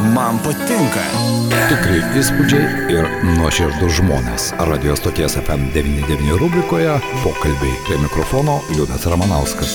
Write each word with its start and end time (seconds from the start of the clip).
Man 0.00 0.38
patinka. 0.40 1.02
Tikrai 1.68 1.98
įspūdžiai 2.16 2.92
ir 2.94 3.08
nuoširdus 3.36 3.98
žmonės. 3.98 4.46
Radio 4.70 4.94
stoties 4.96 5.34
FM99 5.36 6.38
rubrikoje 6.40 6.94
pokalbiai 7.20 7.74
prie 7.84 7.98
mikrofono 8.00 8.54
Liudas 8.72 9.04
Ramanauskas. 9.12 9.74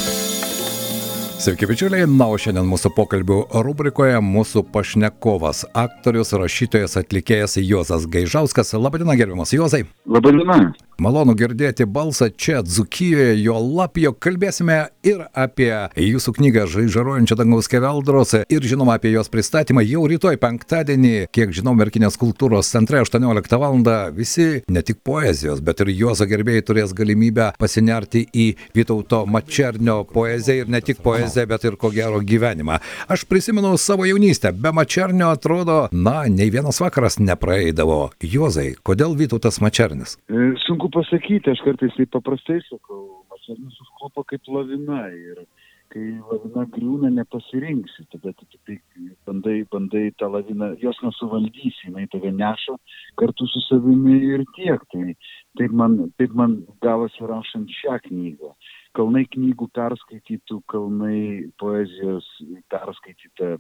Sveiki, 1.38 1.70
bičiuliai. 1.70 2.08
Na, 2.10 2.26
o 2.34 2.40
šiandien 2.42 2.66
mūsų 2.66 2.96
pokalbių 2.98 3.38
rubrikoje 3.68 4.18
mūsų 4.26 4.66
pašnekovas, 4.74 5.68
aktorius, 5.78 6.34
rašytojas, 6.34 6.98
atlikėjas 7.04 7.60
Juozas 7.62 8.10
Gaižauskas. 8.10 8.74
Labadiena, 8.74 9.14
gerbiamas 9.20 9.54
Juozai. 9.54 9.84
Labadiena. 10.10 10.72
Malonu 10.96 11.34
girdėti 11.36 11.84
balsą 11.84 12.30
čia, 12.40 12.62
Dzukijoje, 12.64 13.34
jo 13.44 13.58
lapijo. 13.60 14.14
Kalbėsime 14.16 14.78
ir 15.04 15.26
apie 15.36 15.68
jūsų 16.00 16.32
knygą 16.38 16.64
Žaižaruojančio 16.72 17.36
dangaus 17.36 17.68
keveldros 17.68 18.32
ir 18.40 18.64
žinoma 18.64 18.96
apie 18.96 19.12
jos 19.12 19.28
pristatymą 19.34 19.84
jau 19.84 20.06
rytoj 20.08 20.40
penktadienį, 20.40 21.28
kiek 21.36 21.52
žinau, 21.58 21.74
Merkinės 21.76 22.16
kultūros 22.22 22.72
centre 22.72 23.02
18 23.04 23.60
val. 23.60 23.76
Visi 24.16 24.62
ne 24.72 24.82
tik 24.88 25.02
poezijos, 25.04 25.60
bet 25.60 25.84
ir 25.84 25.92
Juozo 25.92 26.24
gerbėjai 26.30 26.64
turės 26.64 26.94
galimybę 26.96 27.50
pasinerti 27.60 28.24
į 28.32 28.46
Vytauto 28.78 29.26
Mačernio 29.28 29.98
poeziją 30.08 30.64
ir 30.64 30.72
ne 30.72 30.80
tik 30.80 31.04
poeziją, 31.04 31.44
bet 31.52 31.68
ir 31.68 31.76
ko 31.82 31.92
gero 31.92 32.24
gyvenimą. 32.24 32.80
Aš 33.12 33.28
prisimenu 33.28 33.74
savo 33.82 34.08
jaunystę, 34.08 34.54
be 34.56 34.72
Mačernio 34.72 35.34
atrodo, 35.36 35.82
na, 35.92 36.22
nei 36.32 36.48
vienas 36.56 36.80
vakaras 36.80 37.20
nepraeidavo. 37.20 38.00
Juozai, 38.24 38.72
kodėl 38.88 39.20
Vytautas 39.20 39.60
Mačernis? 39.60 40.16
E, 40.32 40.56
sunku 40.86 41.02
pasakyti, 41.02 41.50
aš 41.50 41.62
kartais 41.66 41.96
taip 41.98 42.12
paprastai 42.14 42.60
sakau, 42.70 43.26
mačernis 43.32 43.74
užklopo 43.82 44.24
kaip 44.24 44.42
lavina 44.48 45.08
ir 45.10 45.46
kai 45.90 46.20
lavina 46.30 46.66
griūna, 46.70 47.10
nepasirinksi, 47.10 48.06
tada 48.12 48.34
tu 48.34 48.46
tik 48.68 48.82
bandai, 49.26 49.66
bandai 49.72 50.12
tą 50.20 50.30
laviną, 50.30 50.76
jos 50.82 50.98
nesuvaldysi, 51.02 51.88
jinai 51.90 52.06
tave 52.12 52.32
neša 52.32 52.78
kartu 53.18 53.48
su 53.48 53.62
savimi 53.66 54.18
ir 54.34 54.46
tiek. 54.56 54.82
Tai 54.92 55.16
taip 55.58 55.72
man, 55.72 56.12
taip 56.20 56.34
man 56.34 56.62
gavosi 56.82 57.26
rašant 57.26 57.70
šią 57.70 58.00
knygą. 58.06 58.54
Kalnai 58.96 59.26
knygų 59.26 59.70
perskaitytų, 59.74 60.62
kalnai 60.70 61.50
poezijos 61.60 62.28
perskaityta 62.70 63.58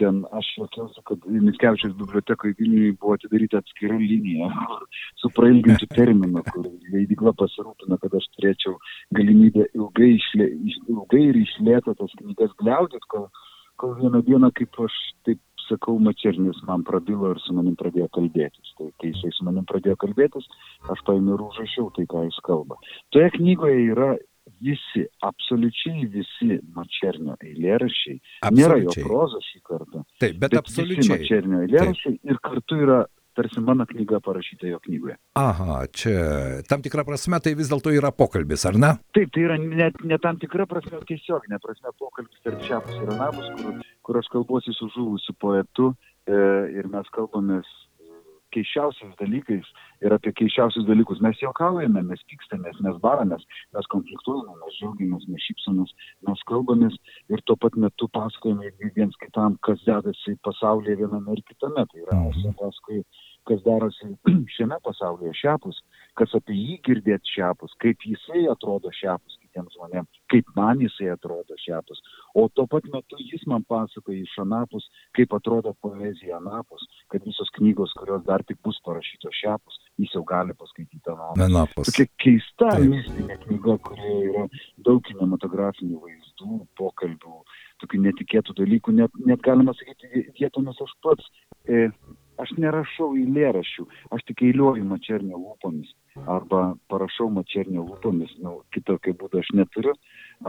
ten 0.00 0.20
aš 0.38 0.50
juokiausi, 0.58 1.02
kad 1.08 1.24
Mickevičiaus 1.28 1.94
bibliotekoje 1.98 2.56
Vilniuje 2.58 2.96
buvo 3.00 3.14
atidaryta 3.18 3.62
atskira 3.62 3.96
linija 4.00 4.50
su 5.20 5.30
prailgintų 5.36 5.88
terminu, 5.94 6.42
kur 6.50 6.68
leidikla 6.92 7.34
pasirūpino, 7.40 7.98
kad 8.02 8.18
aš 8.20 8.28
turėčiau 8.36 8.76
galimybę 9.18 9.68
ilgai, 9.72 10.12
išlė, 10.18 10.50
ilgai 10.92 11.24
ir 11.30 11.40
išlėto 11.44 11.96
tas 12.00 12.14
knygas 12.20 12.54
gliaudyti, 12.62 13.10
kol, 13.14 13.28
kol 13.80 13.96
vieną 14.00 14.24
dieną, 14.26 14.52
kaip 14.58 14.80
aš 14.86 15.00
taip 15.28 15.42
sakau, 15.68 15.96
Mačernis 16.02 16.58
man 16.68 16.84
prabilo 16.84 17.30
ir 17.32 17.40
su 17.44 17.54
manim 17.56 17.76
pradėjo 17.80 18.10
kalbėtis. 18.16 18.74
Tai 18.78 18.90
kai 19.00 19.12
jisai 19.12 19.32
su 19.32 19.46
manim 19.46 19.64
pradėjo 19.68 19.96
kalbėtis, 20.02 20.48
aš 20.92 21.02
paėmiau 21.08 21.38
ir 21.38 21.46
užrašiau 21.48 21.90
tai, 21.96 22.06
ką 22.10 22.26
jis 22.28 22.40
kalba. 22.44 22.76
Toje 23.14 23.30
knygoje 23.38 23.86
yra 23.94 24.10
visi, 24.60 25.04
absoliučiai 25.24 26.06
visi 26.12 26.60
Mačernio 26.76 27.36
eilėrašiai. 27.40 28.20
Nėra 28.54 28.78
jo 28.82 28.94
proza 29.02 29.40
šį 29.44 29.60
kartą. 29.64 30.04
Taip, 30.20 30.38
bet, 30.38 30.50
bet 30.50 30.60
absoliučiai. 30.62 31.18
Mačernio 31.18 31.62
eilėrašiai 31.64 32.18
ir 32.30 32.40
kartu 32.44 32.80
yra 32.84 33.04
tarsi 33.34 33.60
mano 33.60 33.86
knyga 33.86 34.20
parašyta 34.22 34.68
jo 34.68 34.78
knygoje. 34.84 35.16
Aha, 35.38 35.78
čia 35.90 36.18
tam 36.70 36.84
tikra 36.84 37.04
prasme 37.06 37.40
tai 37.42 37.54
vis 37.58 37.70
dėlto 37.72 37.92
yra 37.94 38.12
pokalbis, 38.14 38.66
ar 38.70 38.78
ne? 38.78 38.92
Taip, 39.16 39.32
tai 39.34 39.46
yra 39.48 39.58
net 39.58 39.98
ne 40.06 40.18
tam 40.22 40.38
tikra 40.42 40.68
prasme, 40.70 41.00
tiesiog 41.08 41.48
ne 41.50 41.58
prasme 41.62 41.90
pokalbis 41.98 42.44
tarp 42.46 42.62
šiapus 42.68 43.00
ir 43.00 43.14
anapus, 43.16 43.50
kur, 43.58 43.80
kur 44.06 44.20
aš 44.22 44.30
kalbuosi 44.36 44.76
su 44.78 44.90
žuvusiu 44.94 45.34
poetu 45.42 45.90
e, 45.90 46.38
ir 46.78 46.90
mes 46.92 47.10
kalbamės 47.16 47.70
keiščiausiais 48.54 49.14
dalykais 49.20 49.68
ir 50.04 50.14
apie 50.16 50.32
keiščiausius 50.40 50.86
dalykus. 50.88 51.20
Mes 51.24 51.38
juokaujame, 51.42 52.02
mes 52.08 52.24
pykstamės, 52.30 52.80
mes 52.86 52.96
baramės, 53.04 53.44
mes 53.76 53.90
konfliktuojame, 53.94 54.56
mes 54.62 54.78
džiaugiamės, 54.78 55.28
mes 55.32 55.46
šypsomės, 55.48 55.94
mes 56.28 56.46
kalbamės 56.50 56.98
ir 57.34 57.44
tuo 57.48 57.58
pat 57.60 57.78
metu 57.86 58.08
pasakojame 58.16 58.72
viens 58.96 59.16
kitam, 59.22 59.58
kas 59.66 59.82
dedasi 59.88 60.36
pasaulyje 60.46 61.00
viename 61.02 61.38
ir 61.38 61.44
kitame. 61.50 61.86
Tai 61.90 62.04
yra, 62.06 62.20
aš 62.30 62.42
pasakoju, 62.60 63.06
kas 63.48 63.64
darosi 63.66 64.12
šiame 64.56 64.78
pasaulyje 64.86 65.34
šiapus, 65.42 65.80
kas 66.18 66.34
apie 66.38 66.56
jį 66.56 66.78
girdėti 66.88 67.36
šiapus, 67.36 67.74
kaip 67.84 68.06
jisai 68.08 68.46
atrodo 68.52 68.92
šiapus 68.94 69.38
kitiems 69.42 69.76
žmonėms, 69.76 70.23
kaip 70.34 70.50
man 70.58 70.82
jisai 70.82 71.12
atrodo 71.14 71.56
šiapus. 71.62 72.00
O 72.34 72.48
tuo 72.48 72.66
pat 72.70 72.86
metu 72.92 73.18
jis 73.22 73.44
man 73.50 73.64
pasakoja 73.70 74.22
iš 74.24 74.34
anapus, 74.42 74.86
kaip 75.16 75.34
atrodo 75.38 75.74
poezija 75.84 76.40
anapus, 76.40 76.86
kad 77.12 77.22
visos 77.28 77.52
knygos, 77.58 77.94
kurios 77.98 78.24
dar 78.26 78.42
tik 78.48 78.58
bus 78.66 78.80
parašytos 78.86 79.38
šiapus, 79.40 79.78
jis 80.02 80.16
jau 80.16 80.24
gali 80.28 80.56
paskaityti 80.58 81.14
anapus. 81.46 81.90
Tokia 81.90 82.10
keista 82.24 82.72
Taip. 82.74 82.88
mistinė 82.90 83.38
knyga, 83.44 83.78
kurioje 83.86 84.32
yra 84.32 84.48
daug 84.88 85.02
kinematografinių 85.06 86.02
vaizdų, 86.02 86.60
pokalbių, 86.80 87.38
tokių 87.84 88.02
netikėtų 88.08 88.58
dalykų, 88.62 88.98
net, 88.98 89.22
net 89.30 89.44
galima 89.46 89.76
sakyti, 89.78 90.26
vietomis 90.40 90.82
aš 90.82 90.98
pats. 91.06 91.30
E, 91.68 91.88
aš 92.42 92.54
nerašau 92.58 93.12
eilėraščių, 93.18 93.86
aš 94.14 94.26
tik 94.30 94.44
eiliuoju 94.48 94.84
mačernio 94.88 95.38
lūpomis. 95.38 95.94
Arba 96.30 96.74
parašau 96.90 97.30
mačernio 97.34 97.86
lūpomis, 97.88 98.36
nu, 98.42 98.60
kitokio 98.74 99.16
būdo 99.18 99.42
aš 99.42 99.50
neturiu, 99.58 99.96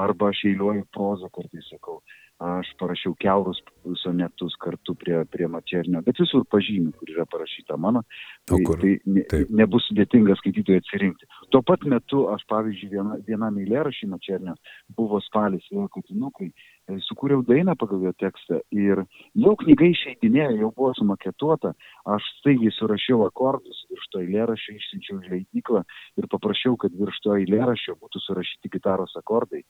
arba 0.05 0.29
aš 0.33 0.45
eiliuoju 0.51 0.85
prozą 0.93 1.31
kartais 1.33 1.67
sakau. 1.71 2.01
Aš 2.43 2.67
parašiau 2.81 3.13
keurus 3.15 3.61
sonetus 4.01 4.57
kartu 4.59 4.91
prie, 4.99 5.21
prie 5.31 5.47
mačernio, 5.47 6.01
bet 6.03 6.17
visur 6.19 6.43
pažymiu, 6.51 6.91
kur 6.99 7.13
yra 7.13 7.23
parašyta 7.31 7.77
mano. 7.79 8.01
Tai, 8.43 8.59
tai 8.81 8.97
ne, 9.07 9.23
nebus 9.61 9.87
sudėtinga 9.87 10.35
skaitytojui 10.41 10.81
atsirinkti. 10.81 11.29
Tuo 11.53 11.61
pat 11.65 11.85
metu 11.89 12.25
aš, 12.33 12.45
pavyzdžiui, 12.51 12.91
viena, 12.93 13.19
vienam 13.27 13.59
eilėrašį 13.61 14.09
mačernio 14.11 14.55
buvo 14.97 15.21
spalis 15.23 15.67
vėl 15.71 15.89
katinukai 15.93 16.51
sukūriau 17.05 17.43
dainą 17.45 17.73
pagal 17.79 18.03
jo 18.05 18.11
tekstą 18.19 18.59
ir 18.73 19.01
jau 19.33 19.53
knyga 19.57 19.87
išeidinėjo, 19.89 20.57
jau 20.61 20.69
buvo 20.75 20.91
sumaketuota, 20.97 21.73
aš 22.15 22.27
staigiai 22.39 22.73
surašiau 22.75 23.25
akordus 23.25 23.85
virš 23.89 24.05
to 24.13 24.21
eilėraščio, 24.21 24.75
išsiunčiau 24.75 25.17
į 25.23 25.31
leidyklą 25.31 25.81
ir 26.19 26.27
paprašiau, 26.31 26.77
kad 26.81 26.93
virš 26.93 27.21
to 27.25 27.37
eilėraščio 27.39 27.97
būtų 28.01 28.21
surašyti 28.25 28.71
gitaros 28.75 29.15
akordai, 29.17 29.63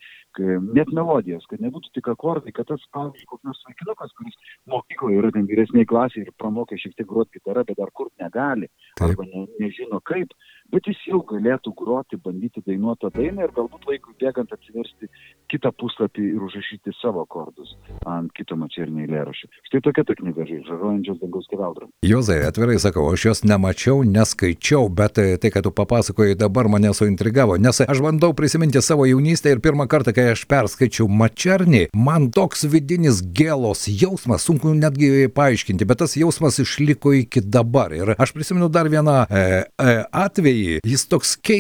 net 0.75 0.91
melodijos, 0.91 1.47
kad 1.49 1.63
nebūtų 1.63 1.93
tik 1.95 2.11
akordai, 2.11 2.51
kad 2.55 2.67
tas, 2.71 2.83
pavyzdžiui, 2.95 3.29
koks 3.31 3.47
nors 3.47 3.63
vaikinukas, 3.69 4.15
kuris 4.19 4.35
mokykloje 4.71 5.21
yra 5.21 5.31
ten 5.35 5.47
vyresniai 5.47 5.87
klasiai 5.87 6.25
ir 6.25 6.35
pramokė 6.39 6.79
šiek 6.81 6.97
tiek 6.99 7.07
groti 7.07 7.39
gitarą, 7.39 7.63
bet 7.67 7.79
dar 7.79 7.93
kur 7.95 8.11
negali, 8.19 8.69
arba 8.99 9.27
ne, 9.29 9.47
nežino 9.61 10.01
kaip, 10.03 10.35
bet 10.73 10.91
jis 10.91 10.99
jau 11.07 11.23
galėtų 11.31 11.64
groti, 11.73 12.19
bandyti 12.21 12.61
dainuoti 12.65 13.05
tą 13.05 13.11
dainą 13.15 13.45
ir 13.45 13.53
galbūt 13.55 13.87
laikui 13.89 14.13
bėgant 14.21 14.51
atsiversti 14.53 15.09
kitą 15.51 15.71
puslapį 15.79 16.25
ir 16.35 16.43
užrašyti 16.45 16.93
savo 16.99 17.23
akordus 17.25 17.75
ant 18.09 18.31
kito 18.37 18.57
mačernio 18.59 19.05
eilėraščio. 19.05 19.49
Štai 19.69 19.81
tokia 19.85 20.05
ta 20.07 20.15
knyga, 20.17 20.45
žaruojančios 20.45 21.19
dangaus 21.21 21.49
keveldra. 21.51 21.89
Jozai, 22.05 22.39
atvirai 22.47 22.77
sakau, 22.81 23.07
aš 23.13 23.27
jos 23.29 23.43
nemačiau, 23.45 24.03
neskaičiau, 24.07 24.89
bet 24.89 25.17
tai, 25.17 25.51
kad 25.53 25.65
tu 25.65 25.73
papasakojai, 25.75 26.37
dabar 26.39 26.69
mane 26.71 26.93
suintrigavo, 26.97 27.57
nes 27.61 27.81
aš 27.85 28.01
bandau 28.03 28.33
prisiminti 28.37 28.81
savo 28.85 29.07
jaunystę 29.09 29.53
ir 29.53 29.61
pirmą 29.63 29.87
kartą, 29.91 30.13
kai 30.15 30.31
aš 30.33 30.45
perskaičiau 30.49 31.07
mačernį, 31.09 31.85
man 31.95 32.29
toks 32.35 32.65
vidinis 32.71 33.21
gėlos 33.35 33.85
jausmas, 33.89 34.45
sunku 34.47 34.73
netgi 34.77 35.29
paaiškinti, 35.35 35.87
bet 35.87 36.03
tas 36.03 36.17
jausmas 36.19 36.59
išliko 36.63 37.13
iki 37.21 37.43
dabar. 37.45 37.93
Ir 37.95 38.15
aš 38.17 38.33
prisimenu 38.35 38.69
dar 38.73 38.89
vieną 38.91 39.23
e, 39.29 39.45
e, 39.65 39.95
atvejį, 40.25 40.81
jis 40.85 41.07
toks 41.11 41.35
keistas. 41.37 41.54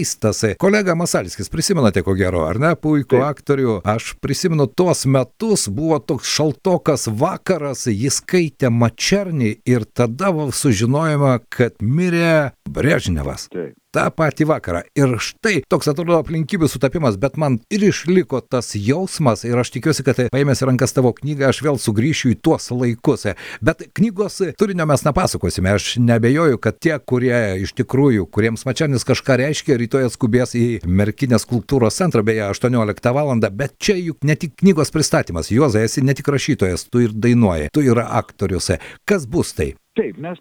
Kolega 0.59 0.95
Masalskis, 0.97 1.49
prisimenate 1.51 2.03
ko 2.05 2.15
gero, 2.17 2.43
ar 2.49 2.59
ne, 2.61 2.73
puikų 2.79 3.21
aktorių, 3.25 3.77
aš 3.87 4.13
prisimenu 4.23 4.67
tuos 4.67 5.05
metus, 5.07 5.67
buvo 5.71 5.99
toks 6.03 6.31
šaltokas 6.35 7.07
vakaras, 7.11 7.85
jis 7.91 8.19
skaitė 8.21 8.71
Mačernį 8.73 9.55
ir 9.67 9.87
tada 9.95 10.33
sužinojome, 10.55 11.37
kad 11.53 11.79
mirė 11.83 12.51
Brežnevas. 12.69 13.49
Taip 13.53 13.75
tą 13.95 14.05
patį 14.11 14.49
vakarą. 14.51 14.83
Ir 14.97 15.15
štai 15.23 15.61
toks 15.71 15.89
atrodo 15.91 16.19
aplinkybių 16.19 16.69
sutapimas, 16.71 17.19
bet 17.21 17.39
man 17.41 17.59
ir 17.73 17.87
išliko 17.89 18.41
tas 18.43 18.73
jausmas 18.75 19.45
ir 19.47 19.57
aš 19.59 19.71
tikiuosi, 19.75 20.05
kad 20.05 20.19
paėmęs 20.33 20.63
į 20.63 20.69
rankas 20.71 20.95
tavo 20.95 21.13
knygą 21.15 21.49
aš 21.49 21.61
vėl 21.65 21.79
sugrįšiu 21.81 22.33
į 22.33 22.39
tuos 22.43 22.69
laikus. 22.73 23.27
Bet 23.65 23.85
knygos 23.95 24.41
turinio 24.59 24.87
mes 24.89 25.05
nepasakosime. 25.07 25.75
Aš 25.75 25.95
nebejoju, 26.03 26.59
kad 26.61 26.79
tie, 26.81 26.95
kurie 26.99 27.37
iš 27.63 27.75
tikrųjų, 27.79 28.27
kuriems 28.33 28.65
Mačianis 28.67 29.07
kažką 29.07 29.39
reiškia, 29.41 29.79
rytoj 29.79 30.09
atskubės 30.09 30.55
į 30.57 30.65
Merkinės 30.85 31.47
kultūros 31.49 31.97
centrą, 31.99 32.25
beje, 32.25 32.43
18 32.49 33.15
val. 33.15 33.33
Bet 33.55 33.79
čia 33.81 33.97
juk 33.99 34.25
ne 34.27 34.35
tik 34.39 34.55
knygos 34.61 34.93
pristatymas. 34.95 35.51
Juozai, 35.53 35.85
esi 35.87 36.03
ne 36.05 36.15
tik 36.17 36.29
rašytojas, 36.31 36.87
tu 36.91 37.03
ir 37.05 37.15
dainuoji, 37.15 37.71
tu 37.73 37.83
yra 37.85 38.07
aktorius. 38.19 38.73
Kas 39.07 39.27
bus 39.29 39.55
tai? 39.57 39.73
Taip, 39.95 40.17
mes 40.19 40.39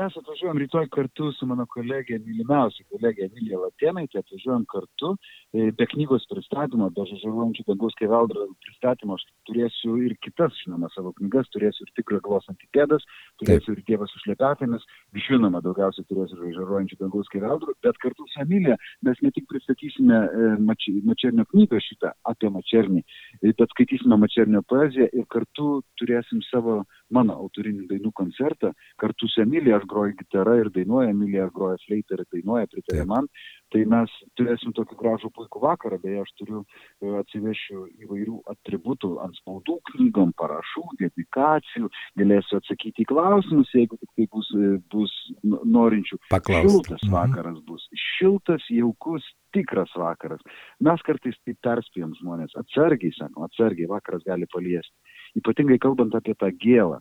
mes 0.00 0.16
atvažiuojam 0.16 0.58
rytoj 0.58 0.86
kartu 0.94 1.26
su 1.36 1.46
mano 1.46 1.66
kolegė, 1.68 2.16
mylimiausia 2.24 2.86
kolegė 2.92 3.26
Emilija 3.26 3.58
Latėnaitė, 3.60 4.22
atvažiuojam 4.22 4.62
kartu, 4.70 5.10
e, 5.52 5.66
be 5.76 5.86
knygos 5.92 6.24
pristatymo, 6.30 6.88
be 6.96 7.04
žažaruojančių 7.10 7.66
dangaus 7.66 7.96
keveldro 7.98 8.46
pristatymo, 8.64 9.18
aš 9.18 9.26
turėsiu 9.48 9.96
ir 10.06 10.14
kitas, 10.24 10.56
žinoma, 10.62 10.88
savo 10.94 11.12
knygas, 11.18 11.50
turėsiu 11.52 11.84
ir 11.84 11.92
tikrą 11.98 12.20
glos 12.24 12.48
antipėdas, 12.52 13.04
turėsiu 13.42 13.74
ir 13.74 13.82
Dievas 13.90 14.14
su 14.14 14.22
šlepetėmis, 14.24 14.86
žinoma, 15.26 15.60
daugiausiai 15.66 16.08
turėsiu 16.08 16.40
žažaruojančių 16.46 17.00
dangaus 17.02 17.28
keveldro, 17.34 17.76
bet 17.84 18.00
kartu 18.00 18.28
su 18.30 18.40
Emilija 18.44 18.78
mes 19.04 19.20
ne 19.20 19.34
tik 19.36 19.48
pristatysime 19.52 20.22
e, 20.22 20.54
mač, 20.64 20.88
Mačernio 21.10 21.44
knygą 21.52 21.82
šitą 21.84 22.14
apie 22.30 22.48
Mačernį, 22.56 23.04
e, 23.42 23.52
bet 23.52 23.76
skaitysime 23.76 24.16
Mačernio 24.22 24.64
poeziją 24.70 25.10
ir 25.12 25.28
kartu 25.28 25.82
turėsim 26.00 26.40
savo 26.48 26.80
mano 27.10 27.36
autorinį 27.42 27.88
dainų 27.90 28.14
koncertą, 28.16 28.72
kartu 29.02 29.28
su 29.28 29.42
Emilija. 29.42 29.80
Aš 29.80 29.89
groju 29.90 30.16
gitarą 30.20 30.56
ir 30.60 30.70
dainuoju, 30.74 31.10
Emilija 31.14 31.48
groja 31.54 31.78
fleitą 31.86 32.18
ir 32.18 32.24
dainuoja, 32.34 32.68
pritarė 32.70 33.06
man, 33.10 33.28
tai 33.74 33.84
mes 33.90 34.12
turėsim 34.38 34.74
tokį 34.76 34.98
gražų 35.00 35.30
puikų 35.36 35.62
vakarą, 35.64 35.98
beje, 36.02 36.22
aš 36.24 36.32
turiu 36.40 36.62
e, 36.62 37.12
atsivešiu 37.20 37.84
įvairių 38.04 38.38
atributų 38.54 39.12
ant 39.24 39.38
spaudų 39.40 39.78
knygom, 39.92 40.32
parašų, 40.40 40.84
dedikacijų, 41.02 41.90
galėsiu 42.20 42.58
atsakyti 42.60 43.04
į 43.04 43.10
klausimus, 43.12 43.74
jeigu 43.76 43.98
tik 44.00 44.10
tai 44.16 44.28
bus, 44.34 44.50
e, 44.56 44.72
bus 44.94 45.14
norinčių. 45.46 46.18
Paklausti. 46.32 46.66
Šiltas 46.70 47.06
mhm. 47.06 47.14
vakaras 47.18 47.60
bus, 47.68 47.86
šiltas, 48.18 48.66
jaukus, 48.74 49.26
tikras 49.54 49.92
vakaras. 49.98 50.42
Mes 50.86 51.02
kartais 51.06 51.38
taip 51.44 51.58
perspėjom 51.66 52.14
žmonės, 52.20 52.54
atsargiai, 52.60 53.14
sakom, 53.16 53.46
atsargiai, 53.46 53.90
vakaras 53.90 54.26
gali 54.26 54.48
paliesti. 54.52 54.94
Ypatingai 55.38 55.78
kalbant 55.82 56.14
apie 56.18 56.34
tą 56.38 56.50
gėlą, 56.62 56.98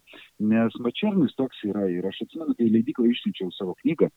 nes 0.51 0.75
Mačernis 0.85 1.33
toks 1.39 1.63
yra 1.65 1.87
ir 1.89 2.05
aš 2.05 2.21
atsimenu, 2.25 2.53
kai 2.59 2.69
leidyklą 2.69 3.07
išsiunčiau 3.09 3.49
savo 3.55 3.73
knygą, 3.81 4.09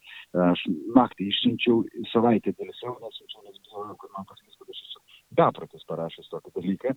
aš 0.50 0.64
naktį 0.98 1.28
išsiunčiau, 1.32 1.80
savaitę 2.12 2.52
dėl 2.58 2.72
savo 2.80 2.98
nes 3.00 3.18
bijojau, 3.64 3.96
kad 4.02 4.12
man 4.16 4.28
pasakys, 4.28 4.58
kad 4.60 4.74
aš 4.74 4.82
esu 4.84 5.02
bepratis 5.38 5.86
parašęs 5.88 6.28
tokį 6.32 6.54
dalyką. 6.58 6.94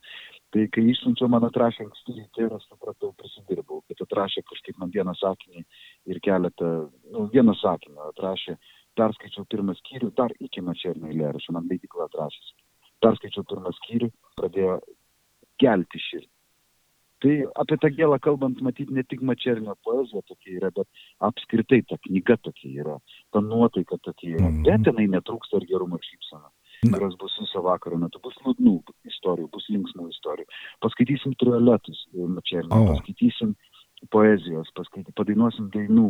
Tai 0.51 0.65
kai 0.75 0.83
išsiunčiau 0.91 1.29
man 1.31 1.47
atrašę 1.47 1.85
anksti 1.85 2.17
ryte 2.19 2.45
ir 2.45 2.55
aš 2.57 2.67
supratau, 2.69 3.13
prisidirbau, 3.19 3.81
bet 3.89 4.03
atrašė 4.05 4.43
kažkaip 4.51 4.79
man 4.81 4.91
vieną 4.95 5.15
sakinį 5.21 5.63
ir 6.11 6.21
keletą, 6.27 6.73
nu, 7.15 7.27
vieną 7.33 7.55
sakinį 7.61 8.09
atrašė 8.11 8.57
perskaičiau 8.99 9.47
pirmą 9.51 9.75
skyrių, 9.79 10.11
dar 10.19 10.35
iki 10.39 10.63
Mačernio 10.63 11.11
eilėraščio, 11.11 11.55
man 11.55 11.67
leidikla 11.71 12.07
atrašęs. 12.09 12.53
Perskaičiau 13.03 13.43
pirmą 13.47 13.73
skyrių, 13.81 14.11
pradėjo 14.39 14.79
gelti 15.61 16.01
širdį. 16.09 16.34
Tai 17.23 17.33
apie 17.61 17.77
tą 17.79 17.89
gėlą 17.95 18.17
kalbant, 18.23 18.59
matyti 18.65 18.93
ne 18.95 19.03
tik 19.07 19.21
Mačernio 19.25 19.77
poezija 19.87 20.21
tokia 20.27 20.57
yra, 20.59 20.71
bet 20.75 21.05
apskritai 21.23 21.81
ta 21.89 21.97
knyga 22.07 22.35
tokia 22.43 22.83
yra, 22.83 22.97
ta 23.31 23.41
nuotaika 23.43 23.97
tokia 24.03 24.35
yra. 24.35 24.49
Mm. 24.49 24.65
Bet 24.67 24.89
jinai 24.89 25.07
netrūksta 25.15 25.61
ir 25.61 25.67
gerumo 25.69 25.99
ir 25.99 26.09
šypsena. 26.09 26.51
Kurios 26.85 27.15
bus 27.21 27.33
viso 27.39 27.61
vakaro 27.65 27.97
metu, 27.97 28.19
bus 28.21 28.35
liūdnų 28.43 28.75
istorijų, 29.09 29.47
bus 29.53 29.69
linksmų 29.71 30.09
istorijų. 30.11 30.49
Paskaitysim 30.83 31.37
trioletus 31.39 32.03
Mačernio, 32.13 32.75
oh. 32.75 32.89
paskaitysim 32.91 33.55
poezijos, 34.13 34.69
paskaitysim, 34.77 35.15
padainuosim 35.17 35.69
dainų, 35.73 36.09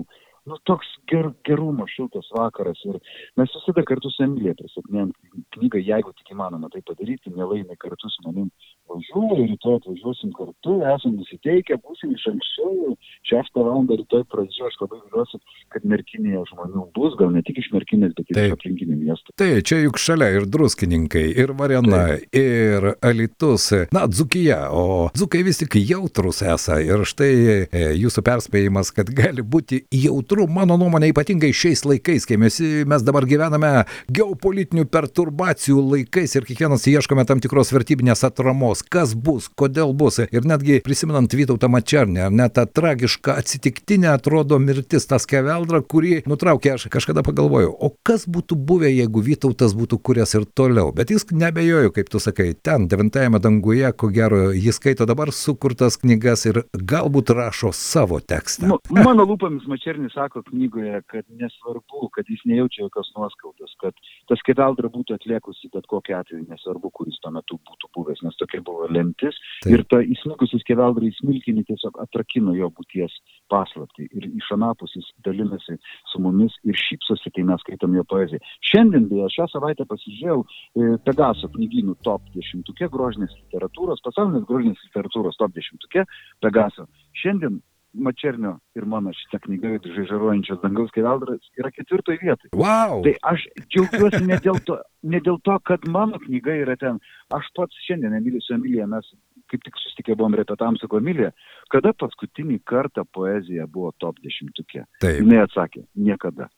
nu, 0.49 0.57
toks 0.69 0.89
ger, 1.09 1.29
gerumo, 1.47 1.85
šiltas 1.89 2.27
vakaras. 2.35 2.81
Ir 2.89 2.97
mes 3.39 3.53
visada 3.55 3.85
kartu 3.87 4.11
su 4.13 4.25
Emilija 4.25 4.55
pristatinėjom 4.59 5.13
knygą, 5.57 5.81
jeigu 5.81 6.13
tik 6.17 6.33
įmanoma 6.35 6.69
tai 6.73 6.83
padaryti, 6.87 7.33
mielai 7.33 7.61
jinai 7.61 7.77
kartu 7.81 8.11
su 8.11 8.25
manim 8.27 8.49
važiuoja, 8.95 9.47
rytoj 9.51 9.77
atvažiuosim 9.80 10.33
kartu, 10.38 10.80
esam 10.95 11.18
nusiteikę, 11.19 11.77
būsim 11.86 12.13
iš 12.15 12.27
anksčiau, 12.31 12.95
šeštą 13.30 13.63
valandą 13.66 13.98
rytoj 14.00 14.24
pradžiu, 14.30 14.68
aš 14.69 14.77
labai 14.83 15.00
viliuosi, 15.01 15.39
kad 15.74 15.86
merkinėje 15.89 16.44
žmonių 16.51 16.86
bus, 16.95 17.16
gal 17.19 17.33
ne 17.33 17.42
tik 17.45 17.60
iš 17.62 17.72
merkinės, 17.74 18.13
bet 18.18 18.30
ir 18.31 18.39
iš 18.44 18.56
aplinkinių 18.56 18.98
miestų. 19.01 19.33
Tai 19.42 19.50
čia 19.66 19.80
juk 19.81 20.00
šalia 20.01 20.30
ir 20.38 20.48
druskininkai, 20.50 21.25
ir 21.33 21.54
Varena, 21.57 22.01
Taip. 22.12 22.38
ir 22.38 22.89
Alitus, 23.06 23.72
na, 23.95 24.06
Dzukija, 24.12 24.60
o 24.72 25.10
Dzukai 25.16 25.42
vis 25.48 25.62
tik 25.63 25.77
jautrus 25.81 26.44
esą. 26.45 26.77
Ir 26.86 27.06
štai 27.10 27.31
e, 27.66 27.83
jūsų 27.98 28.24
perspėjimas, 28.25 28.94
kad 28.95 29.10
gali 29.16 29.44
būti 29.44 29.81
jautru, 29.94 30.48
mano 30.51 30.77
nuomonė, 30.81 31.10
ypatingai 31.13 31.51
šiais 31.56 31.86
laikais, 31.88 32.27
kai 32.30 32.38
mes, 32.42 32.60
mes 32.62 33.06
dabar 33.06 33.27
gyvename 33.30 33.74
geopolitinių 34.13 34.86
perturbacijų 34.92 35.81
laikais 35.95 36.38
ir 36.38 36.48
kiekvienas 36.48 36.86
ieškome 36.92 37.25
tam 37.27 37.42
tikros 37.44 37.74
vertybinės 37.75 38.25
atramos, 38.27 38.86
kas 38.86 39.16
bus, 39.18 39.50
kodėl 39.57 39.95
bus. 39.98 40.22
Ir 40.30 40.45
netgi 40.48 40.80
prisimenant 40.86 41.33
Vytautą 41.36 41.68
Mačernį, 41.72 42.22
ar 42.27 42.36
net 42.36 42.56
tą 42.56 42.63
tragišką 42.69 43.14
atsitiktinę 43.21 44.09
atrodo 44.13 44.59
mirtis, 44.59 45.07
tas 45.09 45.27
keveldra, 45.29 45.81
kurį 45.81 46.23
nutraukė, 46.29 46.75
aš 46.75 46.88
kažkada 46.94 47.23
pagalvojau, 47.25 47.71
o 47.73 47.91
kas 48.06 48.27
būtų 48.29 48.57
buvę, 48.57 48.89
jeigu 48.91 49.23
Vytautas 49.25 49.73
būtų 49.77 50.00
kuręs 50.06 50.35
ir 50.38 50.45
toliau. 50.57 50.91
Bet 50.95 51.13
jis 51.13 51.25
nebejoju, 51.31 51.94
kaip 51.95 52.12
tu 52.12 52.21
sakai, 52.21 52.51
ten, 52.53 52.88
devintajame 52.91 53.41
danguje, 53.41 53.89
ko 53.97 54.09
gero, 54.13 54.50
jis 54.53 54.79
skaito 54.79 55.07
dabar 55.09 55.31
sukurtas 55.33 55.97
knygas 56.01 56.45
ir 56.50 56.62
galbūt 56.75 57.33
rašo 57.35 57.71
savo 57.75 58.19
tekstą. 58.21 58.77
Mano 58.94 59.25
lūpomis 59.27 59.65
Mačernis 59.71 60.13
sako 60.15 60.44
knygoje, 60.50 61.01
kad 61.12 61.25
nesvarbu, 61.29 62.09
kad 62.15 62.29
jis 62.29 62.44
nejaučia 62.50 62.85
jokios 62.85 63.12
nuoskaudos, 63.17 63.73
kad 63.81 63.97
tas 64.29 64.41
keveldra 64.45 64.91
būtų 64.94 65.17
atliekusi 65.17 65.71
bet 65.73 65.88
kokiu 65.91 66.17
atveju, 66.19 66.45
nesvarbu, 66.50 66.91
kuris 66.95 67.17
tuo 67.23 67.31
metu 67.35 67.57
būtų 67.67 67.91
buvęs, 67.97 68.21
nes 68.25 68.38
tokia 68.39 68.62
buvo 68.65 68.84
lemtis. 68.95 69.38
Taip. 69.63 69.71
Ir 69.74 69.83
ta 69.92 70.01
įsmukusis 70.15 70.65
keveldra 70.68 71.07
į 71.07 71.13
smilkinį 71.19 71.65
tiesiog 71.69 72.00
atrakino 72.03 72.56
jo 72.57 72.71
būties 72.75 73.13
paslapti. 73.51 74.07
Ir 74.15 74.27
iš 74.31 74.50
anapus 74.56 74.95
jis 74.97 75.07
dalinasi 75.27 75.77
su 76.12 76.24
mumis 76.24 76.56
ir 76.68 76.77
šypsosi, 76.80 77.33
kai 77.36 77.45
mes 77.47 77.62
skaitom 77.65 77.95
jo 77.97 78.06
poeziją. 78.09 78.42
Šiandien, 78.71 79.07
beje, 79.12 79.30
šią 79.38 79.50
savaitę 79.53 79.88
pasižiūrėjau 79.89 80.42
e, 80.42 80.97
Pegaso 81.06 81.51
knygynų 81.53 81.97
top 82.07 82.25
10 82.36 82.89
grožinės 82.95 83.36
literatūros, 83.44 84.03
pasaulinės 84.06 84.47
grožinės 84.50 84.83
literatūros 84.89 85.39
top 85.41 85.56
10 85.56 86.06
Pegaso. 86.44 86.89
Šiandien 87.21 87.62
Mačernio 87.95 88.56
ir 88.75 88.88
mano 88.89 89.13
šitą 89.15 89.39
knygą, 89.45 89.75
Žaižaruojančios 89.95 90.62
dangaus 90.63 90.92
keveldras, 90.95 91.45
yra 91.59 91.71
ketvirtoje 91.74 92.19
vietoje. 92.21 92.51
Wow. 92.59 93.03
Tai 93.06 93.13
aš 93.31 93.45
džiaugiuosi 93.69 94.24
ne 94.27 94.39
dėl, 94.44 94.59
to, 94.68 94.80
ne 95.03 95.21
dėl 95.24 95.39
to, 95.47 95.56
kad 95.68 95.88
mano 95.92 96.19
knyga 96.24 96.57
yra 96.63 96.75
ten. 96.81 97.00
Aš 97.36 97.47
pats 97.57 97.86
šiandien, 97.88 98.18
Emilija, 98.19 98.44
su 98.44 98.57
Emilija, 98.57 98.89
mes 98.92 99.07
kaip 99.51 99.63
tik 99.65 99.77
susitikę 99.80 100.15
buvom 100.18 100.36
repetavom 100.36 100.77
su 100.81 100.89
Emilija, 100.97 101.31
kada 101.74 101.94
paskutinį 101.94 102.59
kartą 102.65 103.06
poezija 103.13 103.68
buvo 103.68 103.94
top 104.01 104.19
dešimtukė. 104.25 104.86
Taip. 105.03 105.21
Jis 105.21 105.44
atsakė, 105.45 105.86
niekada. 105.95 106.50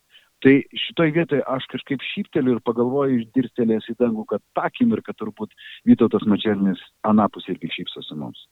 Tai 0.46 0.54
šitoj 0.84 1.12
vietoje 1.16 1.42
aš 1.50 1.66
kažkaip 1.72 2.04
šypteliu 2.12 2.58
ir 2.58 2.66
pagalvoju 2.66 3.24
išdirstelės 3.24 3.88
į 3.90 3.96
dangų, 3.98 4.28
kad 4.30 4.44
tą 4.54 4.68
akimirką 4.70 5.16
turbūt 5.18 5.56
Vytautas 5.90 6.28
Mačernis 6.30 6.82
anapus 7.10 7.48
irgi 7.50 7.72
šypsosi 7.80 8.18
mums. 8.20 8.44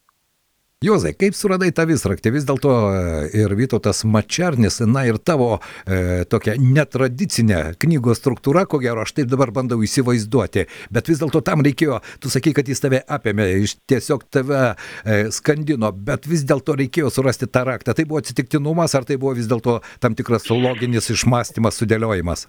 Juozai, 0.86 1.16
kaip 1.18 1.34
suradai 1.34 1.72
tą 1.74 1.88
visraktį? 1.90 2.30
Vis 2.36 2.44
dėlto 2.46 2.72
e, 2.94 2.98
ir 3.40 3.54
Vytautas 3.58 4.04
Mačernis, 4.06 4.78
na 4.86 5.02
ir 5.10 5.18
tavo 5.18 5.56
e, 5.58 6.26
tokia 6.30 6.54
netradicinė 6.62 7.62
knygos 7.82 8.20
struktūra, 8.22 8.68
ko 8.70 8.78
gero, 8.84 9.02
aš 9.02 9.16
taip 9.18 9.32
dabar 9.32 9.50
bandau 9.56 9.80
įsivaizduoti, 9.82 10.68
bet 10.94 11.10
vis 11.10 11.24
dėlto 11.24 11.42
tam 11.48 11.66
reikėjo, 11.66 11.98
tu 12.22 12.30
sakai, 12.30 12.54
kad 12.54 12.70
jis 12.70 12.84
tave 12.84 13.00
apėmė, 13.18 13.48
iš 13.66 13.80
tiesiog 13.90 14.28
tave 14.30 14.62
e, 14.68 15.18
skandino, 15.34 15.90
bet 15.90 16.30
vis 16.30 16.46
dėlto 16.46 16.78
reikėjo 16.78 17.10
surasti 17.18 17.50
tą 17.50 17.66
raktą. 17.72 17.96
Tai 17.98 18.06
buvo 18.12 18.22
atsitiktinumas, 18.22 18.94
ar 18.94 19.10
tai 19.10 19.18
buvo 19.18 19.34
vis 19.40 19.50
dėlto 19.50 19.80
tam 20.06 20.14
tikras 20.14 20.52
loginis 20.54 21.10
išmastymas, 21.16 21.82
sudėliojimas? 21.82 22.46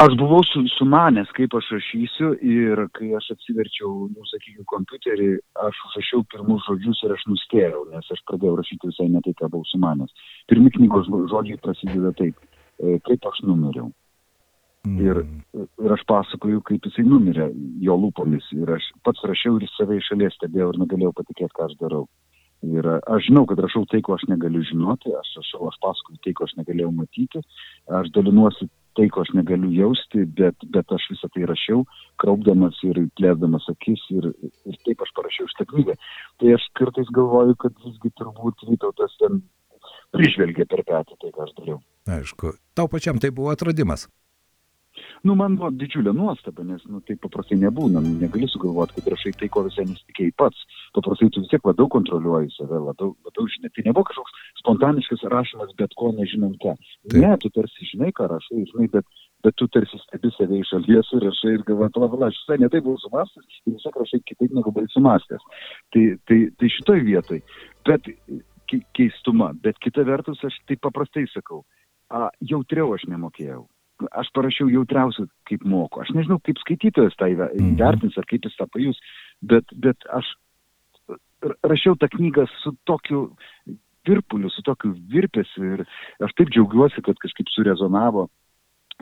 Aš 0.00 0.14
buvau 0.16 0.40
su, 0.48 0.62
sumanęs, 0.78 1.28
kaip 1.36 1.52
aš 1.58 1.66
rašysiu 1.74 2.30
ir 2.40 2.80
kai 2.96 3.10
aš 3.18 3.26
atsiverčiau, 3.34 3.90
nu, 4.08 4.22
sakykime, 4.30 4.64
kompiuterį, 4.70 5.26
aš 5.66 5.80
užrašiau 5.90 6.22
pirmus 6.32 6.64
žodžius 6.64 7.02
ir 7.04 7.12
aš 7.12 7.26
nustėjau, 7.28 7.82
nes 7.92 8.08
aš 8.14 8.22
pradėjau 8.30 8.54
rašyti 8.62 8.88
visai 8.88 9.10
ne 9.12 9.20
tai, 9.26 9.34
ką 9.36 9.50
buvau 9.52 9.68
sumanęs. 9.68 10.14
Pirmi 10.48 10.72
knygos 10.78 11.10
žodžiai 11.34 11.60
prasideda 11.60 12.14
taip, 12.16 12.40
e, 12.80 12.96
kaip 13.10 13.28
aš 13.28 13.42
numeriau. 13.44 13.90
Mm. 14.88 14.96
Ir, 15.04 15.22
ir 15.84 15.96
aš 15.98 16.06
pasakoju, 16.08 16.64
kaip 16.70 16.88
jisai 16.88 17.04
numirė 17.04 17.50
jo 17.84 18.00
lūpomis. 18.00 18.48
Ir 18.56 18.72
aš 18.78 18.88
pats 19.04 19.28
rašiau 19.28 19.60
ir 19.60 19.68
save 19.74 20.00
iš 20.00 20.08
šalies 20.14 20.40
stebėjau 20.40 20.72
ir 20.72 20.82
negalėjau 20.86 21.12
patikėti, 21.20 21.52
ką 21.60 21.68
aš 21.68 21.76
darau. 21.82 22.06
Ir 22.64 22.88
aš 22.88 23.28
žinau, 23.28 23.44
kad 23.48 23.60
rašau 23.60 23.84
tai, 23.88 24.00
ko 24.04 24.16
aš 24.16 24.24
negaliu 24.32 24.64
žinoti, 24.64 25.12
aš 25.16 25.36
rašau, 25.42 25.66
aš 25.68 25.76
pasakoju 25.84 26.24
tai, 26.24 26.32
ko 26.36 26.48
aš 26.48 26.56
negalėjau 26.56 26.96
matyti, 27.04 27.44
aš 28.00 28.08
dalinuosi 28.16 28.72
tai, 28.98 29.08
ko 29.12 29.24
aš 29.24 29.32
negaliu 29.38 29.70
jausti, 29.74 30.24
bet, 30.38 30.66
bet 30.74 30.94
aš 30.96 31.06
visą 31.12 31.30
tai 31.34 31.46
rašiau, 31.50 31.84
kraupdamas 32.22 32.78
ir 32.86 33.02
plėsdamas 33.18 33.68
akis 33.72 34.02
ir, 34.16 34.30
ir 34.68 34.78
taip 34.86 35.04
aš 35.06 35.12
parašiau 35.18 35.50
šitą 35.52 35.68
knygą. 35.72 35.96
Tai 36.42 36.54
aš 36.56 36.68
kartais 36.78 37.12
galvoju, 37.16 37.58
kad 37.64 37.76
visgi 37.86 38.12
turbūt 38.20 38.66
Vytautas 38.70 39.16
ten 39.22 39.42
prižvelgė 40.14 40.66
per 40.70 40.84
petį 40.86 41.20
tai, 41.20 41.34
ką 41.34 41.46
aš 41.46 41.54
dariau. 41.58 41.82
Aišku, 42.10 42.56
tau 42.74 42.90
pačiam 42.90 43.20
tai 43.22 43.32
buvo 43.34 43.52
atradimas. 43.54 44.08
Nu, 45.24 45.36
man 45.38 45.56
buvo 45.58 45.68
didžiulė 45.76 46.12
nuostaba, 46.16 46.64
nes, 46.66 46.80
nu, 46.88 47.00
tai 47.06 47.14
paprastai 47.20 47.58
nebūna, 47.60 48.00
nu, 48.04 48.14
negali 48.22 48.48
sugalvoti, 48.50 48.96
kad 48.96 49.10
rašai 49.14 49.32
tai, 49.38 49.48
ko 49.52 49.62
visai 49.66 49.84
nesitikėjai 49.88 50.34
pats. 50.40 50.64
Paprastai 50.96 51.28
tu 51.32 51.42
vis 51.44 51.50
tiek 51.52 51.66
labiau 51.68 51.90
kontroliuoji 51.92 52.50
save, 52.56 52.80
labiau, 52.88 53.12
labiau 53.26 53.50
žinai, 53.54 53.70
tai 53.76 53.84
nebuvo 53.86 54.08
kažkoks 54.08 54.49
spontaniškas 54.60 55.24
rašymas 55.32 55.72
bet 55.78 55.94
ko 55.98 56.12
nežinant 56.16 56.58
ką. 56.62 56.76
Taip. 56.76 57.16
Ne, 57.22 57.32
tu 57.42 57.50
tarsi 57.54 57.88
žinai, 57.92 58.12
ką 58.16 58.28
rašai, 58.30 58.64
žinai, 58.72 58.88
bet, 58.92 59.08
bet 59.44 59.56
tu 59.60 59.68
tarsi 59.72 60.00
stebi 60.04 60.32
save 60.36 60.60
iš 60.60 60.70
šalies 60.74 61.12
ir 61.16 61.26
rašai 61.28 61.56
ir 61.56 61.66
galvoji, 61.68 61.94
pala, 61.96 62.10
pala, 62.12 62.30
aš 62.30 62.38
visai 62.42 62.60
netai 62.64 62.82
buvau 62.84 63.00
sumastęs 63.02 63.58
ir 63.66 63.74
visą 63.76 63.94
rašai 63.96 64.22
kitaip 64.28 64.54
negu 64.56 64.74
buvai 64.76 64.92
sumastęs. 64.94 65.48
Tai, 65.94 66.04
tai, 66.30 66.40
tai 66.60 66.72
šitoj 66.76 67.04
vietoj. 67.08 67.42
Bet 67.88 68.08
keistuma, 68.94 69.50
bet 69.64 69.80
kita 69.82 70.04
vertus 70.06 70.42
aš 70.46 70.56
taip 70.70 70.82
paprastai 70.86 71.26
sakau, 71.32 71.64
a, 72.10 72.28
jautriau 72.52 72.94
aš 72.94 73.06
nemokėjau. 73.10 73.64
Aš 74.16 74.30
parašiau 74.32 74.70
jautriausiai, 74.72 75.28
kaip 75.48 75.64
moku. 75.68 76.00
Aš 76.00 76.14
nežinau, 76.16 76.38
kaip 76.40 76.60
skaitytojas 76.62 77.18
tai 77.20 77.34
mhm. 77.34 77.74
vertins 77.80 78.16
ar 78.16 78.28
kaip 78.30 78.46
jis 78.46 78.56
tą 78.56 78.68
pajus, 78.72 79.00
bet, 79.44 79.74
bet 79.76 80.08
aš 80.16 80.30
rašiau 81.64 81.96
tą 82.00 82.08
knygą 82.12 82.46
su 82.60 82.72
tokiu 82.88 83.28
virpuliu, 84.10 84.50
su 84.52 84.66
tokiu 84.66 84.92
virpesiu 85.14 85.74
ir 85.76 85.86
aš 86.26 86.36
taip 86.38 86.52
džiaugiuosi, 86.52 87.02
kad 87.06 87.18
kažkaip 87.22 87.50
surezonavo, 87.54 88.28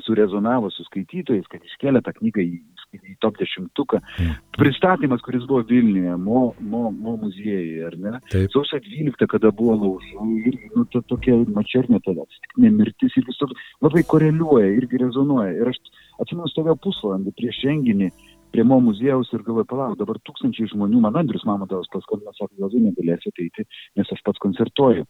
surezonavo 0.05 0.71
su 0.71 0.85
skaitytojais, 0.87 1.47
kad 1.51 1.65
iškėlė 1.65 2.03
tą 2.07 2.13
knygą 2.19 2.43
į, 2.45 2.59
į 2.99 3.17
top 3.23 3.39
dešimtuką. 3.41 4.01
Mm. 4.23 4.37
Pristatymas, 4.59 5.23
kuris 5.27 5.47
buvo 5.49 5.65
Vilniuje, 5.69 6.15
Mo, 6.23 6.43
Mo, 6.61 6.89
Mo 6.95 7.17
muziejuje, 7.23 7.85
ar 7.89 7.97
ne? 8.05 8.15
Sausio 8.53 8.81
12, 8.85 9.27
kada 9.31 9.53
buvo 9.55 9.77
laužų, 9.83 10.29
irgi, 10.51 10.71
nu, 10.77 10.87
to, 10.93 11.03
tokia 11.11 11.39
mačernė 11.55 12.01
tada, 12.07 12.27
atsitiktinė 12.27 12.73
mirtis 12.79 13.19
ir 13.19 13.27
visur 13.29 13.55
labai 13.85 14.05
koreliuoja, 14.13 14.71
irgi 14.79 15.03
rezonuoja. 15.05 15.55
Ir 15.59 15.73
aš 15.73 15.83
atsimenu, 16.23 16.51
stovėjau 16.53 16.79
pusvalandį 16.89 17.35
prieš 17.39 17.63
renginį 17.67 18.13
prie 18.53 18.65
mo 18.65 18.81
muziejaus 18.85 19.31
ir 19.35 19.45
galvoju, 19.47 19.69
palauk, 19.71 19.97
dabar 20.01 20.19
tūkstančiai 20.27 20.71
žmonių, 20.73 21.01
man 21.05 21.17
Andrius 21.21 21.47
Mamadovas 21.49 21.91
paskambino, 21.93 22.35
sako, 22.37 22.55
gal 22.59 22.75
jūs 22.75 22.85
negalėsite 22.85 23.35
ateiti, 23.35 23.67
nes 23.99 24.13
aš 24.15 24.23
pats 24.27 24.43
koncertuoju. 24.45 25.07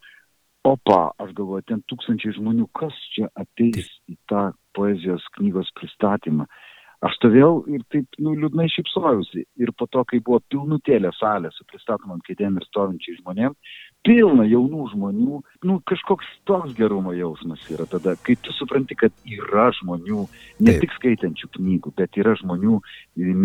Opa, 0.67 0.99
aš 1.23 1.31
galvoju, 1.37 1.63
ten 1.71 1.83
tūkstančiai 1.87 2.35
žmonių, 2.35 2.67
kas 2.75 2.95
čia 3.15 3.29
ateis 3.39 3.87
į 4.11 4.17
tą 4.29 4.49
poezijos 4.75 5.23
knygos 5.37 5.71
pristatymą. 5.79 6.49
Aš 6.99 7.13
stovėjau 7.15 7.51
ir 7.71 7.83
taip, 7.93 8.17
nu, 8.19 8.33
liūdnai 8.35 8.65
šipsojausi. 8.73 9.45
Ir 9.63 9.71
po 9.79 9.85
to, 9.87 10.01
kai 10.07 10.17
buvo 10.19 10.41
pilnutėlė 10.51 11.13
salė 11.15 11.47
su 11.55 11.63
pristatomam 11.69 12.19
kėdėm 12.25 12.57
ir 12.59 12.65
stovinčiai 12.67 13.15
žmonėm, 13.21 13.55
pilna 14.03 14.43
jaunų 14.47 14.89
žmonių, 14.93 15.39
nu, 15.69 15.77
kažkoks 15.87 16.27
toks 16.49 16.73
gerumo 16.75 17.13
jausmas 17.15 17.63
yra 17.71 17.87
tada, 17.87 18.17
kai 18.27 18.35
tu 18.43 18.51
supranti, 18.57 18.97
kad 18.99 19.15
yra 19.23 19.69
žmonių, 19.79 20.25
ne 20.59 20.73
taip. 20.73 20.83
tik 20.83 20.97
skaitančių 20.97 21.51
knygų, 21.55 21.93
bet 21.99 22.19
yra 22.19 22.35
žmonių 22.41 22.81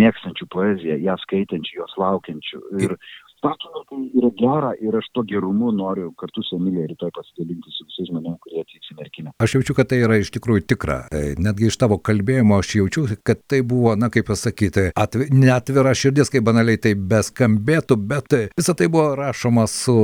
mėgstančių 0.02 0.50
poeziją, 0.50 0.98
ją 1.06 1.14
skaitančių, 1.22 1.78
jos 1.78 1.94
laukiančių. 2.02 2.62
Ir 2.82 2.98
statome, 3.44 3.84
tai 3.88 3.98
yra 4.18 4.30
gera 4.38 4.72
ir 4.80 4.96
aš 4.96 5.08
to 5.12 5.22
gerumu 5.28 5.72
noriu 5.72 6.12
kartu 6.20 6.42
su 6.42 6.56
Emilija 6.56 6.86
rytoj 6.88 7.10
pasidalinti 7.16 7.72
su 7.74 7.84
visais 7.88 8.08
žmonėmis, 8.08 8.40
kurie 8.44 8.62
atvyks 8.64 8.92
į 8.92 8.96
merkinę. 9.00 9.32
Aš 9.44 9.56
jaučiu, 9.58 9.76
kad 9.76 9.90
tai 9.90 10.00
yra 10.04 10.18
iš 10.20 10.30
tikrųjų 10.34 10.64
tikra. 10.72 10.98
E, 11.12 11.34
netgi 11.40 11.68
iš 11.68 11.76
tavo 11.80 11.98
kalbėjimo 12.00 12.58
aš 12.62 12.74
jaučiu, 12.78 13.04
kad 13.26 13.42
tai 13.50 13.60
buvo, 13.66 13.92
na 14.00 14.08
kaip 14.12 14.28
pasakyti, 14.30 14.86
atvi, 14.96 15.28
neatvira 15.34 15.92
širdis, 15.98 16.32
kaip 16.32 16.46
banaliai 16.46 16.80
tai 16.80 16.94
beskambėtų, 16.96 17.98
bet 18.12 18.36
visa 18.56 18.76
tai 18.78 18.88
buvo 18.92 19.12
rašoma 19.18 19.66
su 19.70 19.94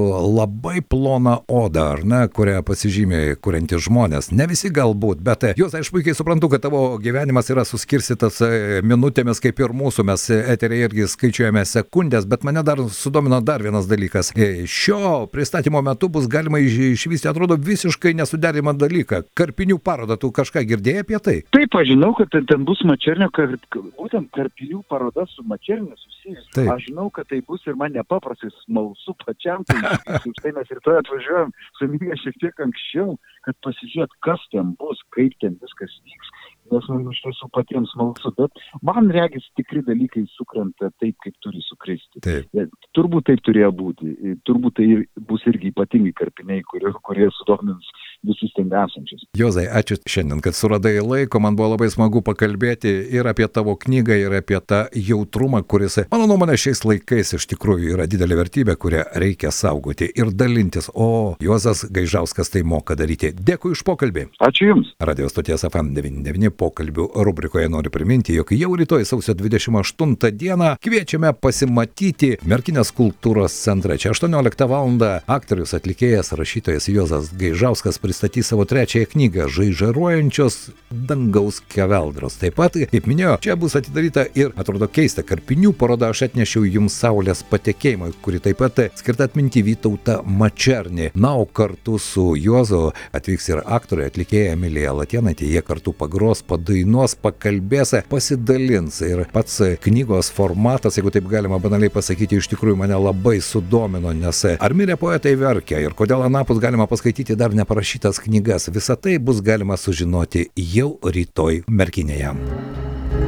labai 0.41 0.85
plona 0.85 1.39
oda, 1.49 1.87
ar 1.97 2.05
ne, 2.05 2.23
kurią 2.29 2.61
pasižymė 2.67 3.23
kuriantys 3.41 3.87
žmonės. 3.89 4.31
Ne 4.37 4.49
visi 4.51 4.73
galbūt, 4.75 5.25
bet 5.25 5.49
jūs, 5.57 5.77
aš 5.79 5.93
puikiai 5.95 6.17
suprantu, 6.19 6.53
kad 6.53 6.67
tavo 6.67 6.83
gyvenimas 7.01 7.49
yra 7.53 7.65
suskirstytas 7.69 8.43
e, 8.45 8.53
minutėmis 8.85 9.41
kaip 9.41 9.65
ir 9.65 9.75
mūsų, 9.77 10.05
mes 10.13 10.29
eteriai 10.41 10.91
irgi 10.91 11.09
skaičiuojame 11.09 11.65
sekundės, 11.69 12.29
bet 12.29 12.45
mane 12.45 12.65
dar 12.67 12.83
sudomino 12.93 13.30
domino 13.31 13.41
dar 13.41 13.63
vienas 13.63 13.87
dalykas. 13.87 14.33
E, 14.37 14.67
šio 14.67 15.27
pristatymo 15.33 15.83
metu 15.83 16.09
bus 16.09 16.29
galima 16.29 16.59
išvysti, 16.59 17.29
atrodo, 17.29 17.57
visiškai 17.57 18.15
nesuderimą 18.15 18.75
dalyką. 18.75 19.23
Karpinių 19.39 19.79
parodą, 19.79 20.17
tu 20.19 20.31
kažką 20.35 20.65
girdėjai 20.67 21.05
apie 21.05 21.19
tai? 21.23 21.37
Taip, 21.55 21.75
aš 21.79 21.93
žinau, 21.93 22.11
kad 22.19 22.33
ten, 22.35 22.65
bus 22.67 22.83
Mačernio, 22.85 23.31
kad 23.35 23.55
būtent 23.99 24.31
karpinių 24.35 24.83
paroda 24.91 25.27
su 25.31 25.45
Mačernio 25.47 25.95
susijusi. 25.97 26.67
Aš 26.67 26.89
žinau, 26.89 27.11
kad 27.15 27.31
tai 27.31 27.41
bus 27.47 27.63
ir 27.67 27.79
man 27.79 27.95
nepaprastai 27.95 28.51
smalsu 28.65 29.15
pačiam. 29.25 29.65
Tai 29.69 29.79
už 30.31 30.43
tai 30.43 30.55
mes 30.57 30.75
rytoj 30.75 31.01
atvažiuojam 31.05 31.55
su 31.79 31.87
Emilija 31.87 32.19
šiek 32.25 32.41
tiek 32.43 32.67
anksčiau, 32.67 33.17
kad 33.47 33.59
pasižiūrėt, 33.67 34.19
kas 34.27 34.43
ten 34.51 34.75
bus, 34.81 34.99
kaip 35.15 35.39
ten 35.43 35.59
viskas 35.63 35.95
vyks 36.03 36.35
nes 36.75 36.89
man 36.93 37.07
iš 37.12 37.23
tiesų 37.25 37.50
patiems 37.57 37.93
smalsu, 37.95 38.33
bet 38.39 38.62
man 38.87 39.11
regis 39.15 39.47
tikri 39.59 39.83
dalykai 39.87 40.25
sukrenta 40.37 40.93
taip, 41.03 41.17
kaip 41.25 41.37
turi 41.45 41.62
sukristi. 41.67 42.23
Taip. 42.27 42.50
Turbūt 42.97 43.29
taip 43.31 43.45
turėjo 43.47 43.73
būti. 43.83 44.37
Turbūt 44.49 44.79
tai 44.81 44.89
bus 45.31 45.47
irgi 45.50 45.73
ypatingi 45.75 46.15
karpiniai, 46.17 46.65
kurie, 46.71 46.93
kurie 47.07 47.31
sudomins 47.39 47.89
visus 48.27 48.53
ten 48.57 48.71
esančius. 48.73 49.25
Jozai, 49.37 49.67
ačiū 49.81 49.99
šiandien, 50.09 50.41
kad 50.45 50.57
suradai 50.57 50.99
laiko, 51.00 51.41
man 51.41 51.57
buvo 51.57 51.73
labai 51.75 51.91
smagu 51.93 52.23
pakalbėti 52.25 52.93
ir 53.15 53.29
apie 53.31 53.49
tavo 53.49 53.77
knygą, 53.81 54.17
ir 54.27 54.37
apie 54.41 54.61
tą 54.61 54.83
jautrumą, 54.95 55.62
kuris, 55.65 56.00
mano 56.12 56.29
nuomonė, 56.31 56.59
šiais 56.61 56.85
laikais 56.85 57.35
iš 57.39 57.47
tikrųjų 57.55 57.95
yra 57.97 58.09
didelė 58.11 58.41
vertybė, 58.43 58.77
kurią 58.81 59.07
reikia 59.23 59.53
saugoti 59.55 60.11
ir 60.11 60.33
dalintis, 60.35 60.91
o 60.95 61.37
Jozas 61.43 61.85
Gaižauskas 61.91 62.53
tai 62.53 62.62
moka 62.67 62.97
daryti. 62.99 63.33
Dėkui 63.33 63.75
už 63.77 63.85
pokalbį. 63.89 64.27
Ačiū 64.45 64.71
Jums. 64.71 64.93
Radio 65.00 65.29
stoties 65.33 65.65
FM99 65.69 66.53
pokalbių 66.61 67.09
rubrikoje 67.27 67.71
noriu 67.73 67.93
priminti, 67.95 68.37
jog 68.37 68.53
jau 68.57 68.73
rytoj 68.77 69.07
sausio 69.09 69.35
28 69.39 70.31
dieną 70.37 70.75
kviečiame 70.83 71.33
pasimatyti 71.41 72.37
Merkinės 72.49 72.93
kultūros 72.97 73.55
centre. 73.57 73.97
Čia 74.00 74.12
18 74.15 74.69
val. 74.71 74.89
aktorius, 75.31 75.75
atlikėjas, 75.77 76.33
rašytojas 76.35 76.89
Jozas 76.91 77.29
Gaižauskas 77.37 78.00
pristatys 78.11 78.47
savo 78.47 78.64
trečiąją 78.64 79.07
knygą 79.07 79.49
Žaižaruojančios 79.49 80.71
dangaus 80.90 81.61
keveldros. 81.71 82.35
Taip 82.40 82.57
pat, 82.59 82.75
kaip 82.90 83.07
minėjau, 83.07 83.37
čia 83.45 83.55
bus 83.55 83.76
atidaryta 83.79 84.25
ir, 84.35 84.50
atrodo 84.59 84.88
keista, 84.90 85.23
karpinių 85.23 85.71
paroda 85.79 86.09
aš 86.11 86.25
atnešiau 86.26 86.64
jums 86.67 86.97
Saulės 86.99 87.45
patekėjimą, 87.47 88.09
kuri 88.25 88.40
taip 88.43 88.59
pat 88.59 88.81
skirta 88.99 89.29
atminti 89.29 89.62
Vytautą 89.62 90.17
Mačernį. 90.26 91.12
Na, 91.14 91.37
o 91.38 91.45
kartu 91.47 92.00
su 92.02 92.33
Juozu 92.35 92.88
atvyks 93.14 93.47
ir 93.52 93.62
aktorė, 93.62 94.09
atlikėja 94.11 94.57
Emilija 94.57 94.97
Latienaitė, 94.99 95.47
jie 95.47 95.62
kartu 95.62 95.95
pagros, 95.95 96.43
padainuos, 96.43 97.14
pakalbės, 97.23 97.95
pasidalins. 98.11 98.99
Ir 99.07 99.23
pats 99.31 99.61
knygos 99.87 100.33
formatas, 100.35 100.99
jeigu 100.99 101.14
taip 101.14 101.31
galima 101.31 101.62
banaliai 101.62 101.95
pasakyti, 101.95 102.43
iš 102.43 102.50
tikrųjų 102.57 102.81
mane 102.83 102.99
labai 102.99 103.38
sudomino, 103.45 104.11
nes 104.11 104.43
ar 104.57 104.75
mirė 104.75 104.99
poetai 104.99 105.37
verkia 105.38 105.79
ir 105.85 105.95
kodėl 105.95 106.26
anapus 106.26 106.59
galima 106.59 106.90
paskaityti 106.90 107.38
dar 107.38 107.55
neparašytą 107.55 108.00
parašytas 108.00 108.19
knygas. 108.19 108.69
Visą 108.69 108.97
tai 108.97 109.19
bus 109.19 109.40
galima 109.40 109.76
sužinoti 109.76 110.50
jau 110.57 110.99
rytoj 111.02 111.64
merkinėje. 111.69 112.33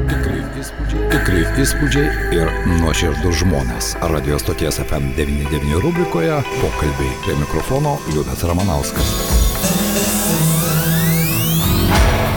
Tikrai 0.08 0.40
įspūdžiai. 0.60 1.10
Tikrai 1.12 1.42
įspūdžiai 1.62 2.06
ir 2.36 2.48
nuoširdus 2.80 3.42
žmonės. 3.42 3.96
Radio 4.00 4.38
stoties 4.38 4.80
FM99 4.80 5.80
rubrikoje 5.82 6.42
pokalbiai 6.60 7.12
prie 7.24 7.36
mikrofono 7.36 7.98
Liudas 8.12 8.42
Ramanauskas. 8.44 9.12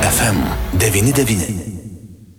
FM99. 0.05 1.74